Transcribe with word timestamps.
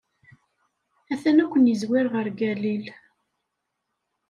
A-t-an 1.13 1.41
ad 1.43 1.47
ken-izwir 1.51 2.05
ɣer 2.13 2.27
Galil. 2.39 2.85